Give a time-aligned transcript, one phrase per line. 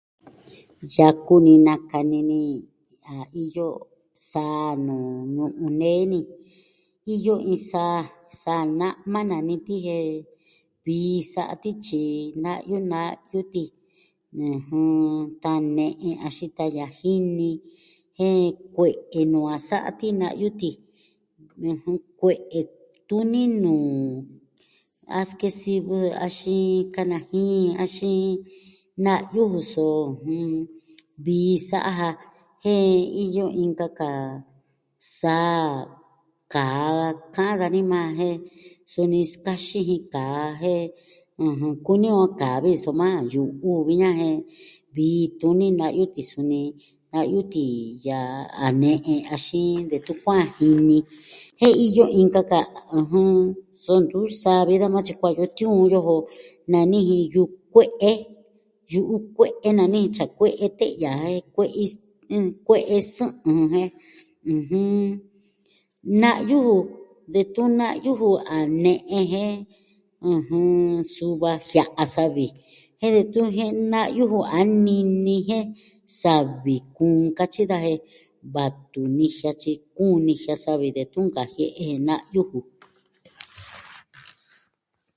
[0.95, 2.41] Yaku ni nakani ni
[3.13, 3.67] a iyo
[4.31, 6.19] saa nuu ñu'un nee ni.
[7.13, 8.01] Iyo iin saa,
[8.43, 10.09] saa na'ma nani ti jen
[10.83, 12.01] vii sa'a ti tyi
[12.43, 13.63] na'yu na'yu ti,
[14.51, 17.49] ɨjɨn, tan ne'e axin tan yajini,
[18.17, 18.39] jen
[18.75, 20.71] kue'e nuu a sa'a ti na'yu ti.
[22.19, 22.59] Kue'e
[23.07, 23.95] tuni nuu
[25.17, 28.25] a sikesivɨ axin kanajin, axin
[29.03, 29.87] na'yu ju so
[31.25, 32.09] vii sa'a ja
[32.63, 34.09] jen iyo inka ka
[35.17, 35.69] saa
[36.53, 38.43] kaa ka'an dani majan jen
[39.11, 44.09] suni sikaxin jin kaa jen kuni on a kaa viji soma yu'u ju vi iña
[44.19, 44.37] jen
[44.95, 46.61] vii tuni na'yu ti, suni
[47.11, 47.65] na'yu ti
[48.05, 50.97] yaa a ne'e axin detun kua'an jini
[51.59, 52.59] jen iyo inka ka,
[52.97, 53.33] ɨjɨn,
[53.83, 56.15] so ntuvi sa'a vi da yukuan tyi kuaa iyo tiuun iyo jo,
[56.71, 58.11] nani jin yu'u kue'e,
[58.93, 61.67] yu'u kue'e nani jin tyi a kue'e te'ya ja.
[62.33, 63.89] Jen kue'e sɨ'ɨn jɨn jen,
[64.53, 65.09] ɨjɨn.
[66.21, 66.75] Na'yu ju,
[67.33, 69.55] detun na'yu ju a ne'e jen
[71.13, 72.45] su va jia'a savi
[72.99, 73.47] jen detun
[73.91, 75.65] na'yu ju a nini jen
[76.21, 77.93] savi kuun katyi daja,
[78.53, 82.59] vatu nijia tyi kuun nijia savi detun nkajie'e je na'yu ju.